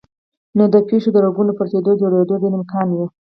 نو 0.57 0.63
د 0.73 0.75
پښو 0.87 1.09
د 1.13 1.17
رګونو 1.25 1.51
پړسېدو 1.57 1.99
جوړېدو 2.01 2.35
ډېر 2.43 2.53
امکان 2.59 2.87
وي 2.93 3.07